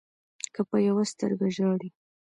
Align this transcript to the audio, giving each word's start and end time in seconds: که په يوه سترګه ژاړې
که 0.53 0.61
په 0.69 0.77
يوه 0.87 1.03
سترګه 1.11 1.47
ژاړې 1.55 1.89